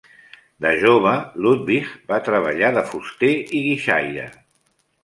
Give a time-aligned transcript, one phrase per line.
[0.65, 1.11] De jove,
[1.47, 4.29] Ludwig va treballar de fuster i guixaire.